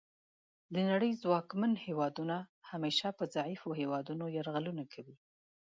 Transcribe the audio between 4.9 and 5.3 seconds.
کوي